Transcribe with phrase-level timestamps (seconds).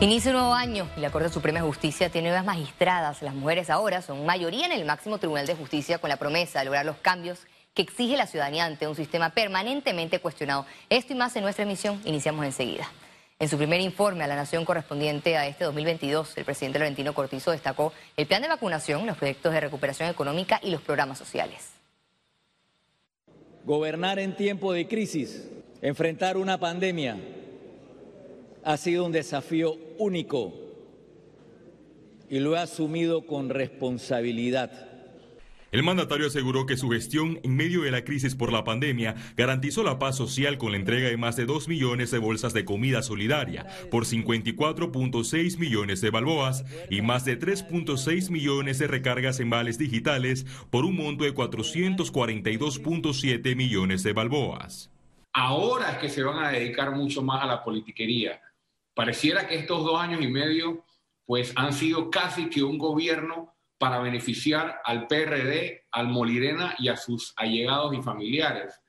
[0.00, 3.22] Inicia un nuevo año y la Corte Suprema de Justicia tiene nuevas magistradas.
[3.22, 6.64] Las mujeres ahora son mayoría en el máximo Tribunal de Justicia con la promesa de
[6.64, 10.66] lograr los cambios que exige la ciudadanía ante un sistema permanentemente cuestionado.
[10.90, 12.90] Esto y más en nuestra emisión iniciamos enseguida.
[13.38, 17.52] En su primer informe a la Nación correspondiente a este 2022, el presidente Laurentino Cortizo
[17.52, 21.70] destacó el plan de vacunación, los proyectos de recuperación económica y los programas sociales.
[23.64, 25.48] Gobernar en tiempo de crisis,
[25.82, 27.16] enfrentar una pandemia,
[28.64, 30.52] ha sido un desafío único
[32.28, 34.94] y lo ha asumido con responsabilidad.
[35.74, 39.82] El mandatario aseguró que su gestión en medio de la crisis por la pandemia garantizó
[39.82, 43.02] la paz social con la entrega de más de 2 millones de bolsas de comida
[43.02, 49.76] solidaria por 54.6 millones de balboas y más de 3.6 millones de recargas en vales
[49.76, 54.92] digitales por un monto de 442.7 millones de balboas.
[55.32, 58.40] Ahora es que se van a dedicar mucho más a la politiquería.
[58.94, 60.84] Pareciera que estos dos años y medio
[61.26, 66.96] pues han sido casi que un gobierno para beneficiar al PRD, al Molirena y a
[66.96, 68.80] sus allegados y familiares.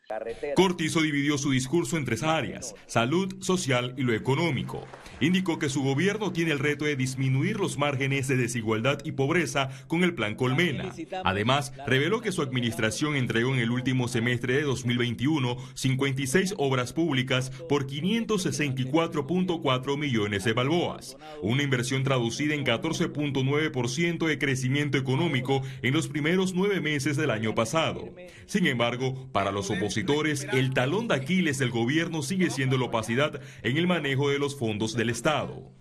[0.55, 4.85] Cortizo dividió su discurso en tres áreas, salud, social y lo económico.
[5.19, 9.69] Indicó que su gobierno tiene el reto de disminuir los márgenes de desigualdad y pobreza
[9.87, 10.93] con el Plan Colmena.
[11.23, 17.49] Además, reveló que su administración entregó en el último semestre de 2021 56 obras públicas
[17.67, 26.07] por 564.4 millones de balboas, una inversión traducida en 14.9% de crecimiento económico en los
[26.07, 28.13] primeros nueve meses del año pasado.
[28.45, 33.41] Sin embargo, para los opositores, el talón de Aquiles del gobierno sigue siendo la opacidad
[33.63, 35.71] en el manejo de los fondos de Estado.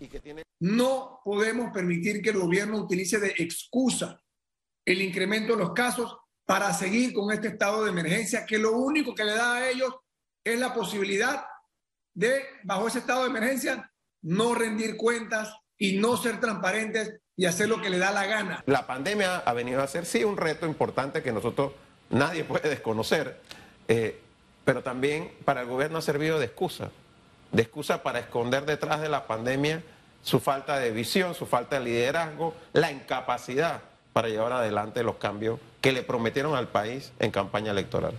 [0.60, 4.20] No podemos permitir que el gobierno utilice de excusa
[4.84, 9.14] el incremento de los casos para seguir con este estado de emergencia, que lo único
[9.14, 9.94] que le da a ellos
[10.44, 11.44] es la posibilidad
[12.14, 13.90] de, bajo ese estado de emergencia,
[14.22, 18.62] no rendir cuentas y no ser transparentes y hacer lo que le da la gana.
[18.66, 21.72] La pandemia ha venido a ser, sí, un reto importante que nosotros
[22.10, 23.40] nadie puede desconocer,
[23.88, 24.20] eh,
[24.64, 26.90] pero también para el gobierno ha servido de excusa
[27.54, 29.82] de excusa para esconder detrás de la pandemia
[30.22, 33.80] su falta de visión, su falta de liderazgo, la incapacidad
[34.12, 38.14] para llevar adelante los cambios que le prometieron al país en campaña electoral.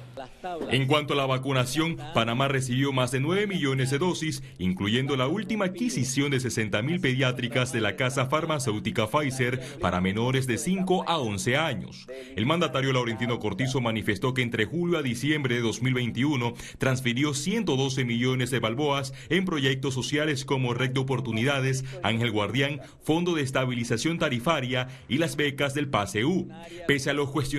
[0.70, 5.28] En cuanto a la vacunación, Panamá recibió más de 9 millones de dosis, incluyendo la
[5.28, 11.10] última adquisición de 60 mil pediátricas de la casa farmacéutica Pfizer para menores de 5
[11.10, 12.06] a 11 años.
[12.36, 18.52] El mandatario Laurentino Cortizo manifestó que entre julio a diciembre de 2021 transfirió 112 millones
[18.52, 24.88] de balboas en proyectos sociales como Red de Oportunidades, Ángel Guardián, Fondo de Estabilización Tarifaria
[25.10, 26.48] y las becas del PASEU.
[26.88, 27.55] Pese a los cuestionamientos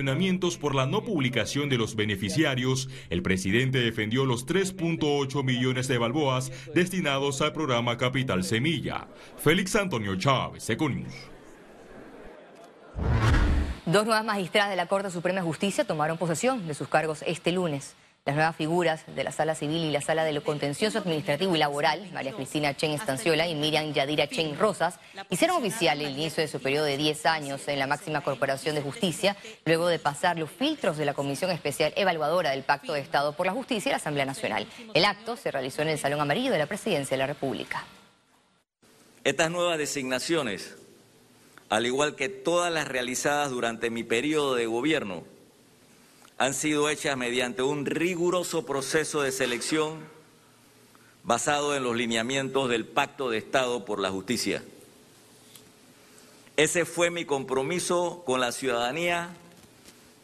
[0.59, 6.51] por la no publicación de los beneficiarios, el presidente defendió los 3.8 millones de balboas
[6.73, 9.07] destinados al programa Capital Semilla.
[9.37, 11.13] Félix Antonio Chávez, Econius.
[13.85, 17.51] Dos nuevas magistradas de la Corte Suprema de Justicia tomaron posesión de sus cargos este
[17.51, 17.95] lunes.
[18.27, 21.59] Las nuevas figuras de la Sala Civil y la Sala de lo Contencioso Administrativo y
[21.59, 24.99] Laboral, María Cristina Chen Estanciola y Miriam Yadira Chen Rosas,
[25.29, 28.81] hicieron oficial el inicio de su periodo de 10 años en la máxima corporación de
[28.81, 33.31] justicia, luego de pasar los filtros de la Comisión Especial Evaluadora del Pacto de Estado
[33.31, 34.67] por la Justicia y la Asamblea Nacional.
[34.93, 37.85] El acto se realizó en el Salón Amarillo de la Presidencia de la República.
[39.23, 40.75] Estas nuevas designaciones,
[41.69, 45.23] al igual que todas las realizadas durante mi periodo de gobierno,
[46.37, 49.99] han sido hechas mediante un riguroso proceso de selección
[51.23, 54.63] basado en los lineamientos del Pacto de Estado por la Justicia.
[56.55, 59.35] Ese fue mi compromiso con la ciudadanía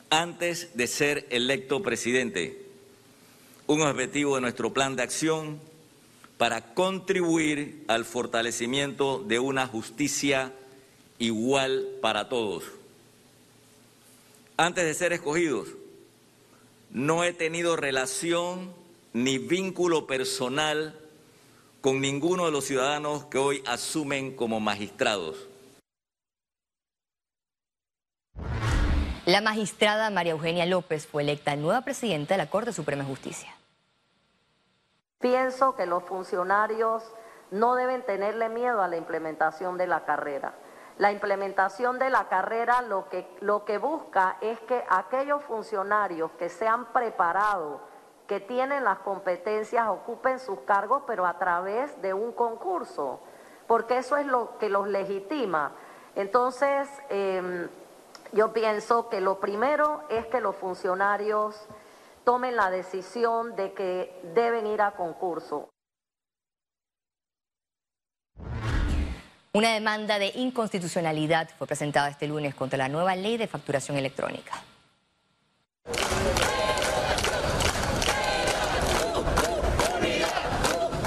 [0.09, 2.63] antes de ser electo presidente,
[3.65, 5.59] un objetivo de nuestro plan de acción
[6.37, 10.53] para contribuir al fortalecimiento de una justicia
[11.17, 12.65] igual para todos.
[14.57, 15.69] Antes de ser escogidos,
[16.93, 18.71] no he tenido relación
[19.13, 20.99] ni vínculo personal
[21.81, 25.49] con ninguno de los ciudadanos que hoy asumen como magistrados.
[29.25, 33.55] La magistrada María Eugenia López fue electa nueva presidenta de la Corte Suprema de Justicia.
[35.19, 37.03] Pienso que los funcionarios
[37.49, 40.53] no deben tenerle miedo a la implementación de la carrera.
[40.97, 46.49] La implementación de la carrera lo que, lo que busca es que aquellos funcionarios que
[46.49, 47.81] se han preparado,
[48.27, 53.19] que tienen las competencias, ocupen sus cargos, pero a través de un concurso,
[53.65, 55.71] porque eso es lo que los legitima.
[56.15, 57.67] Entonces, em,
[58.31, 61.67] yo pienso que lo primero es que los funcionarios
[62.23, 65.72] tomen la decisión de que deben ir a concurso.
[69.55, 74.63] Una demanda de inconstitucionalidad fue presentada este lunes contra la nueva ley de facturación electrónica.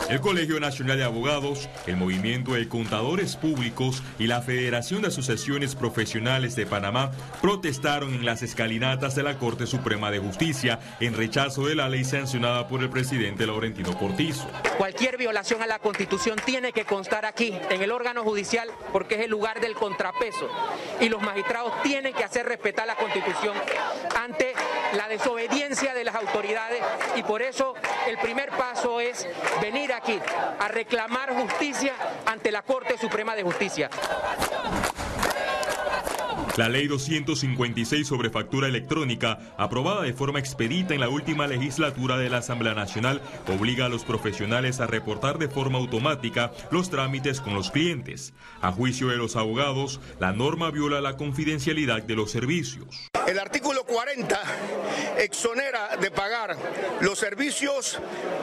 [0.08, 5.74] El Colegio Nacional de Abogados, el Movimiento de Contadores Públicos y la Federación de Asociaciones
[5.74, 7.10] Profesionales de Panamá
[7.42, 12.04] protestaron en las escalinatas de la Corte Suprema de Justicia en rechazo de la ley
[12.04, 14.46] sancionada por el presidente Laurentino Cortizo.
[14.78, 19.22] Cualquier violación a la Constitución tiene que constar aquí, en el órgano judicial, porque es
[19.22, 20.48] el lugar del contrapeso.
[21.00, 23.56] Y los magistrados tienen que hacer respetar la Constitución
[24.16, 24.54] ante
[24.96, 26.80] la desobediencia de las autoridades
[27.16, 27.74] y por eso
[28.06, 29.26] el primer paso es
[29.60, 30.18] venir aquí
[30.58, 31.94] a reclamar justicia
[32.26, 33.90] ante la Corte Suprema de Justicia.
[36.56, 42.30] La ley 256 sobre factura electrónica, aprobada de forma expedita en la última legislatura de
[42.30, 47.54] la Asamblea Nacional, obliga a los profesionales a reportar de forma automática los trámites con
[47.54, 48.32] los clientes.
[48.62, 53.10] A juicio de los abogados, la norma viola la confidencialidad de los servicios.
[53.26, 54.40] El artículo 40
[55.18, 56.56] exonera de pagar
[57.00, 57.98] los servicios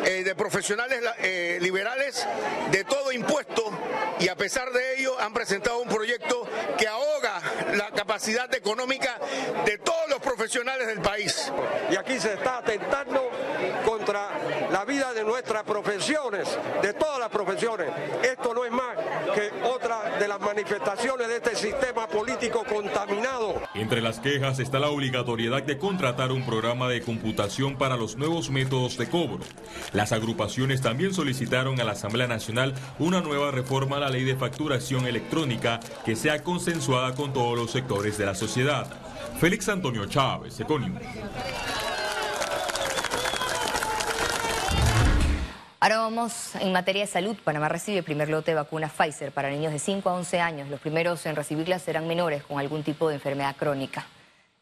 [0.06, 2.28] eh, de profesionales eh, liberales
[2.70, 3.72] de todo impuesto
[4.20, 6.48] y a pesar de ello han presentado un proyecto
[6.78, 7.42] que ahoga
[7.76, 9.20] la capacidad económica
[9.66, 11.52] de todos los profesionales del país.
[11.90, 13.30] Y aquí se está atentando
[13.86, 14.30] contra
[14.72, 17.88] la vida de nuestras profesiones, de todas las profesiones.
[18.22, 18.98] Esto no es más
[19.34, 23.62] que otra de las manifestaciones de este sistema político contaminado.
[23.74, 28.50] Entre las quejas está la obligatoriedad de contratar un programa de computación para los nuevos
[28.50, 29.40] métodos de cobro.
[29.94, 34.36] Las agrupaciones también solicitaron a la Asamblea Nacional una nueva reforma a la ley de
[34.36, 38.92] facturación electrónica que sea consensuada con todos los sectores de la sociedad.
[39.40, 40.98] Félix Antonio Chávez, Econium.
[45.84, 47.36] Ahora vamos en materia de salud.
[47.44, 50.70] Panamá recibe primer lote de vacunas Pfizer para niños de 5 a 11 años.
[50.70, 54.06] Los primeros en recibirlas serán menores con algún tipo de enfermedad crónica.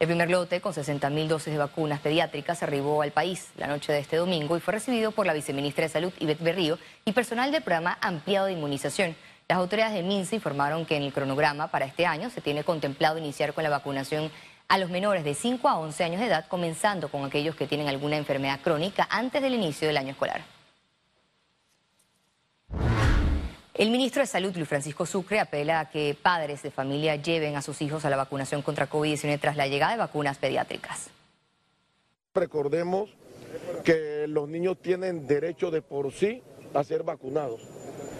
[0.02, 4.00] El primer lote, con 60.000 dosis de vacunas pediátricas, arribó al país la noche de
[4.00, 7.62] este domingo y fue recibido por la viceministra de Salud, Ivette Berrío, y personal del
[7.62, 9.16] programa ampliado de inmunización.
[9.48, 13.20] Las autoridades de MINSA informaron que en el cronograma para este año se tiene contemplado
[13.20, 14.32] iniciar con la vacunación
[14.70, 17.88] a los menores de 5 a 11 años de edad, comenzando con aquellos que tienen
[17.88, 20.42] alguna enfermedad crónica antes del inicio del año escolar.
[23.82, 27.64] El ministro de Salud, Luis Francisco Sucre, apela a que padres de familia lleven a
[27.64, 31.10] sus hijos a la vacunación contra COVID-19 tras la llegada de vacunas pediátricas.
[32.36, 33.10] Recordemos
[33.84, 36.44] que los niños tienen derecho de por sí
[36.76, 37.62] a ser vacunados.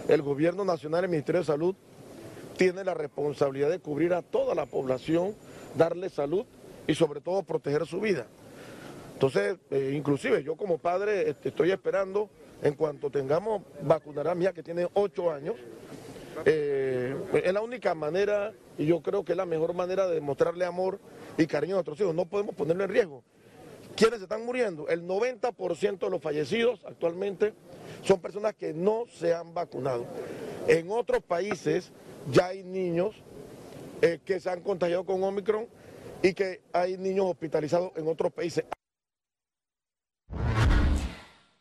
[0.08, 1.76] El gobierno nacional, el Ministerio de Salud,
[2.56, 5.36] tiene la responsabilidad de cubrir a toda la población,
[5.76, 6.44] darle salud
[6.88, 8.26] y sobre todo proteger su vida.
[9.12, 12.28] Entonces, eh, inclusive yo como padre este, estoy esperando
[12.62, 15.56] en cuanto tengamos vacunar a mi que tiene ocho años,
[16.44, 17.14] eh,
[17.44, 20.98] es la única manera, y yo creo que es la mejor manera de demostrarle amor
[21.36, 22.14] y cariño a nuestros hijos.
[22.14, 23.22] No podemos ponerlo en riesgo.
[23.96, 24.88] ¿Quiénes están muriendo?
[24.88, 27.52] El 90% de los fallecidos actualmente
[28.02, 30.06] son personas que no se han vacunado.
[30.66, 31.92] En otros países
[32.30, 33.14] ya hay niños
[34.00, 35.66] eh, que se han contagiado con Omicron
[36.22, 38.64] y que hay niños hospitalizados en otros países.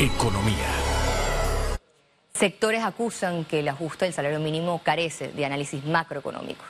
[0.00, 0.56] Economía.
[2.32, 6.64] Sectores acusan que el ajuste del salario mínimo carece de análisis macroeconómico.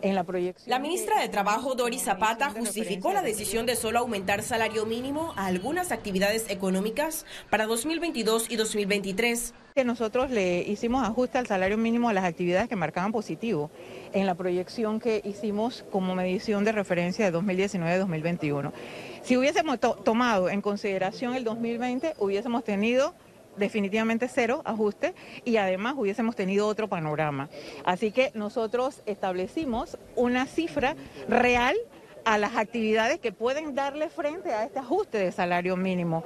[0.00, 4.42] En la, proyección la ministra de Trabajo, Doris Zapata, justificó la decisión de solo aumentar
[4.42, 9.54] salario mínimo a algunas actividades económicas para 2022 y 2023.
[9.74, 13.72] Que nosotros le hicimos ajuste al salario mínimo a las actividades que marcaban positivo
[14.12, 18.72] en la proyección que hicimos como medición de referencia de 2019-2021.
[19.22, 23.14] Si hubiésemos tomado en consideración el 2020, hubiésemos tenido
[23.56, 25.14] definitivamente cero ajuste
[25.44, 27.48] y además hubiésemos tenido otro panorama.
[27.84, 30.96] Así que nosotros establecimos una cifra
[31.28, 31.76] real
[32.24, 36.24] a las actividades que pueden darle frente a este ajuste de salario mínimo.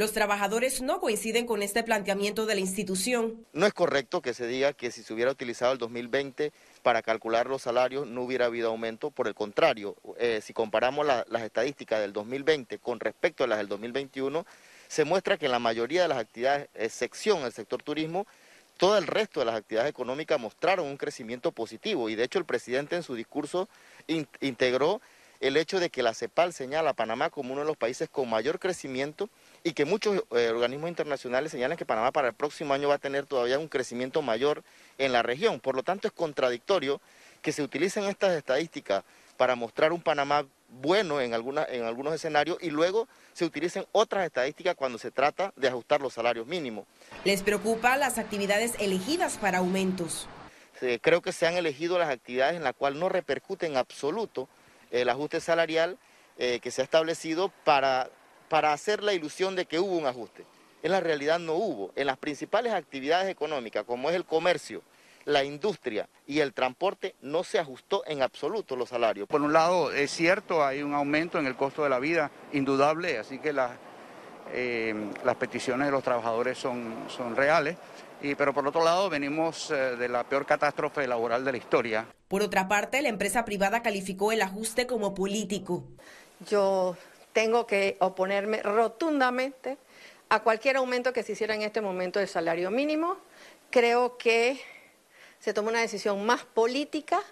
[0.00, 3.44] Los trabajadores no coinciden con este planteamiento de la institución.
[3.52, 6.52] No es correcto que se diga que si se hubiera utilizado el 2020
[6.82, 9.10] para calcular los salarios no hubiera habido aumento.
[9.10, 13.68] Por el contrario, eh, si comparamos las estadísticas del 2020 con respecto a las del
[13.68, 14.46] 2021,
[14.88, 18.26] se muestra que en la mayoría de las actividades, excepción el sector turismo,
[18.78, 22.46] todo el resto de las actividades económicas mostraron un crecimiento positivo y de hecho el
[22.46, 23.68] presidente en su discurso
[24.40, 25.02] integró
[25.40, 28.30] el hecho de que la CEPAL señala a Panamá como uno de los países con
[28.30, 29.28] mayor crecimiento
[29.62, 32.98] y que muchos eh, organismos internacionales señalan que Panamá para el próximo año va a
[32.98, 34.62] tener todavía un crecimiento mayor
[34.98, 35.60] en la región.
[35.60, 37.00] Por lo tanto, es contradictorio
[37.42, 39.04] que se utilicen estas estadísticas
[39.36, 44.76] para mostrar un Panamá bueno en, en algunos escenarios y luego se utilicen otras estadísticas
[44.76, 46.86] cuando se trata de ajustar los salarios mínimos.
[47.24, 50.28] ¿Les preocupa las actividades elegidas para aumentos?
[51.02, 54.48] creo que se han elegido las actividades en las cuales no repercute en absoluto
[54.90, 55.98] el ajuste salarial
[56.38, 58.08] eh, que se ha establecido para
[58.50, 60.44] para hacer la ilusión de que hubo un ajuste.
[60.82, 61.92] En la realidad no hubo.
[61.94, 64.82] En las principales actividades económicas, como es el comercio,
[65.24, 69.28] la industria y el transporte, no se ajustó en absoluto los salarios.
[69.28, 73.18] Por un lado, es cierto, hay un aumento en el costo de la vida, indudable,
[73.18, 73.54] así que
[74.52, 77.76] eh, las peticiones de los trabajadores son, son reales.
[78.20, 82.06] Y, pero por otro lado, venimos eh, de la peor catástrofe laboral de la historia.
[82.26, 85.84] Por otra parte, la empresa privada calificó el ajuste como político.
[86.48, 86.96] Yo
[87.32, 89.78] tengo que oponerme rotundamente
[90.28, 93.16] a cualquier aumento que se hiciera en este momento del salario mínimo.
[93.70, 94.60] Creo que
[95.38, 97.22] se toma una decisión más política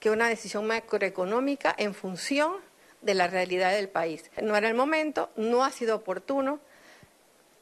[0.00, 2.52] que una decisión macroeconómica en función
[3.00, 4.30] de la realidad del país.
[4.42, 6.60] No era el momento, no ha sido oportuno,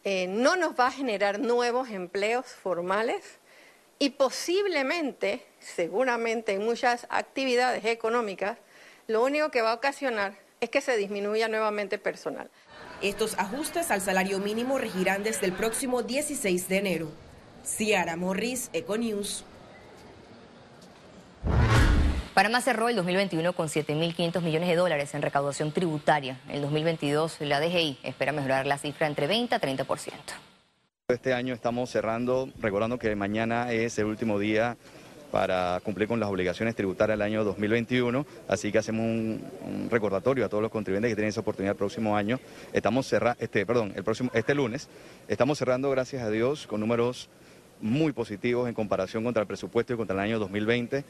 [0.04, 3.38] eh, no nos va a generar nuevos empleos formales
[3.98, 8.58] y posiblemente, seguramente en muchas actividades económicas,
[9.06, 12.48] lo único que va a ocasionar es que se disminuya nuevamente personal.
[13.02, 17.08] Estos ajustes al salario mínimo regirán desde el próximo 16 de enero.
[17.64, 19.44] Ciara Morris, Econews.
[22.32, 26.38] Panamá cerró el 2021 con 7.500 millones de dólares en recaudación tributaria.
[26.46, 30.12] En el 2022 la DGI espera mejorar la cifra entre 20 a 30%.
[31.08, 34.76] Este año estamos cerrando, recordando que mañana es el último día
[35.32, 40.48] para cumplir con las obligaciones tributarias del año 2021, así que hacemos un, recordatorio a
[40.50, 42.38] todos los contribuyentes que tienen esa oportunidad el próximo año.
[42.74, 44.88] Estamos cerrando, este, perdón, el próximo, este lunes,
[45.28, 47.30] estamos cerrando, gracias a Dios, con números
[47.80, 51.02] muy positivos en comparación contra el presupuesto y contra el año 2020.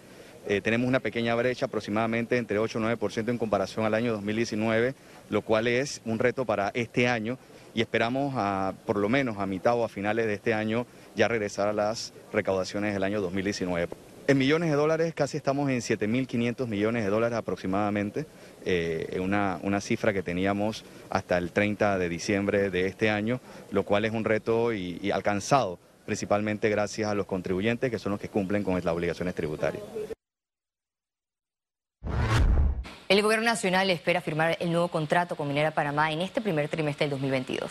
[0.47, 4.95] Eh, tenemos una pequeña brecha, aproximadamente entre 8 y 9% en comparación al año 2019,
[5.31, 7.39] lo cual es un reto para este año
[7.75, 10.87] y esperamos a, por lo menos a mitad o a finales de este año
[11.17, 14.12] ya regresar a las recaudaciones del año 2019.
[14.29, 18.25] En millones de dólares casi estamos en 7.500 millones de dólares aproximadamente,
[18.65, 23.41] eh, una, una, cifra que teníamos hasta el 30 de diciembre de este año,
[23.73, 28.21] lo cual es un reto y, alcanzado principalmente gracias a los contribuyentes que son los
[28.21, 29.83] que cumplen con las obligaciones tributarias.
[33.09, 37.07] El gobierno nacional espera firmar el nuevo contrato con Minera Panamá en este primer trimestre
[37.07, 37.71] del 2022.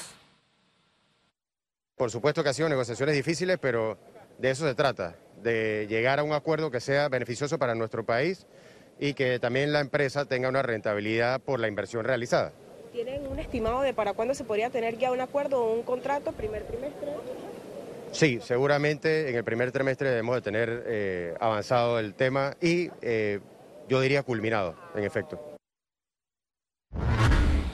[1.96, 3.98] Por supuesto que ha sido negociaciones difíciles, pero
[4.38, 8.48] de eso se trata, de llegar a un acuerdo que sea beneficioso para nuestro país
[9.00, 12.54] y que también la empresa tenga una rentabilidad por la inversión realizada.
[12.92, 16.34] ¿Tienen un estimado de para cuándo se podría tener ya un acuerdo o un contrato,
[16.34, 17.10] primer trimestre?
[18.12, 23.40] Sí, seguramente en el primer trimestre debemos de tener eh, avanzado el tema y eh,
[23.88, 25.40] yo diría culminado, en efecto.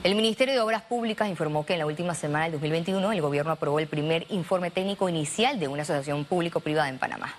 [0.04, 3.50] El Ministerio de Obras Públicas informó que en la última semana del 2021 el gobierno
[3.50, 7.34] aprobó el primer informe técnico inicial de una asociación público-privada en Panamá.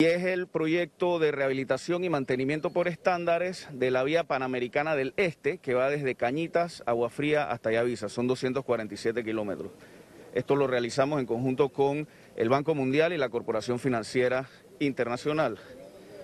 [0.00, 5.12] Y es el proyecto de rehabilitación y mantenimiento por estándares de la vía panamericana del
[5.18, 8.08] Este, que va desde Cañitas, Agua Fría hasta Yavisa.
[8.08, 9.72] Son 247 kilómetros.
[10.32, 15.58] Esto lo realizamos en conjunto con el Banco Mundial y la Corporación Financiera Internacional.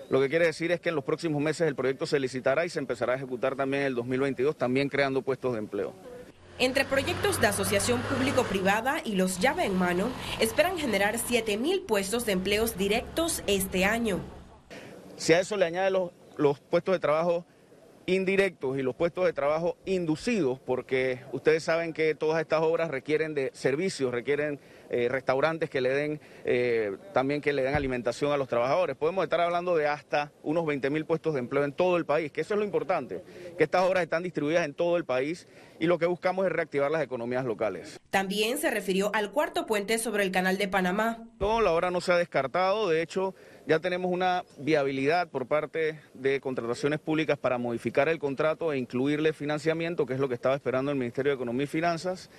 [0.09, 2.69] Lo que quiere decir es que en los próximos meses el proyecto se licitará y
[2.69, 5.93] se empezará a ejecutar también en el 2022, también creando puestos de empleo.
[6.59, 10.09] Entre proyectos de asociación público-privada y los llave en mano,
[10.39, 14.19] esperan generar 7.000 puestos de empleos directos este año.
[15.17, 17.45] Si a eso le añade los, los puestos de trabajo
[18.09, 23.33] indirectos y los puestos de trabajo inducidos, porque ustedes saben que todas estas obras requieren
[23.33, 28.37] de servicios, requieren eh, restaurantes que le den eh, también que le den alimentación a
[28.37, 28.95] los trabajadores.
[28.95, 32.31] Podemos estar hablando de hasta unos 20 mil puestos de empleo en todo el país,
[32.31, 33.21] que eso es lo importante,
[33.57, 35.45] que estas obras están distribuidas en todo el país
[35.77, 37.99] y lo que buscamos es reactivar las economías locales.
[38.09, 41.27] También se refirió al cuarto puente sobre el canal de Panamá.
[41.41, 43.35] No, la obra no se ha descartado, de hecho
[43.67, 49.33] ya tenemos una viabilidad por parte de contrataciones públicas para modificar el contrato e incluirle
[49.33, 52.29] financiamiento, que es lo que estaba esperando el Ministerio de Economía y Finanzas.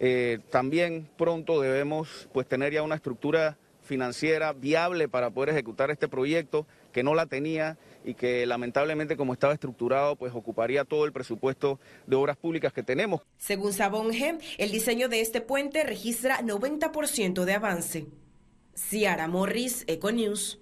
[0.00, 6.08] Eh, también pronto debemos pues, tener ya una estructura financiera viable para poder ejecutar este
[6.08, 11.12] proyecto que no la tenía y que lamentablemente como estaba estructurado pues ocuparía todo el
[11.12, 13.20] presupuesto de obras públicas que tenemos.
[13.36, 18.06] Según Sabonge, el diseño de este puente registra 90% de avance.
[18.76, 20.58] Ciara Morris, Econews.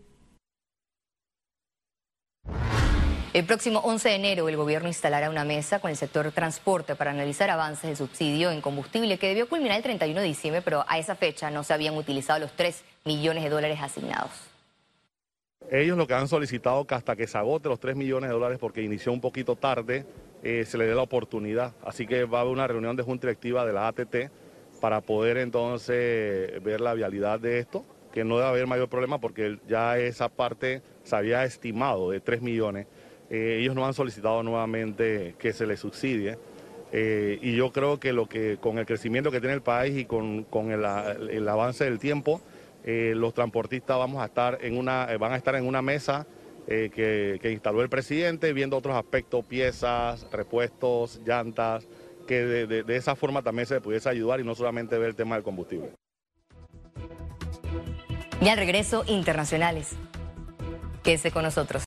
[3.33, 7.11] El próximo 11 de enero el gobierno instalará una mesa con el sector transporte para
[7.11, 10.99] analizar avances de subsidio en combustible que debió culminar el 31 de diciembre, pero a
[10.99, 14.31] esa fecha no se habían utilizado los 3 millones de dólares asignados.
[15.69, 18.59] Ellos lo que han solicitado que hasta que se agote los 3 millones de dólares
[18.61, 20.07] porque inició un poquito tarde,
[20.45, 21.75] eh, se le dé la oportunidad.
[21.85, 24.31] Así que va a haber una reunión de junta directiva de la ATT
[24.81, 29.59] para poder entonces ver la vialidad de esto, que no debe haber mayor problema porque
[29.67, 32.87] ya esa parte se había estimado de 3 millones.
[33.29, 36.39] Eh, ellos no han solicitado nuevamente que se les subsidie.
[36.93, 40.05] Eh, y yo creo que lo que con el crecimiento que tiene el país y
[40.05, 42.41] con, el, avance del tiempo,
[42.85, 46.25] eh, los transportistas vamos a estar en una, van a estar en una mesa
[46.69, 51.89] que, instaló el presidente, viendo otros aspectos, piezas, repuestos, llantas,
[52.29, 55.35] que de, de esa forma también se pudiese ayudar y no solamente ver el tema
[55.35, 55.91] del combustible.
[58.45, 59.93] Y al regreso, internacionales.
[61.03, 61.83] Quédese con nosotros.